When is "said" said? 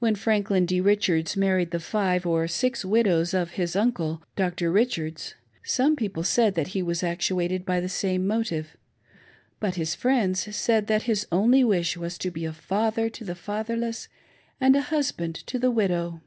6.24-6.54, 10.54-10.88